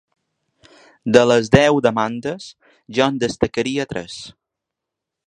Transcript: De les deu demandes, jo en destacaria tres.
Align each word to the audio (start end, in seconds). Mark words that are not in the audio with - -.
De 1.17 1.21
les 1.31 1.51
deu 1.55 1.77
demandes, 1.87 2.47
jo 2.99 3.07
en 3.13 3.21
destacaria 3.25 3.87
tres. 3.93 4.17